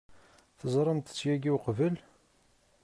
Teẓramt-tt 0.59 1.25
yagi 1.27 1.51
uqbel? 1.55 1.95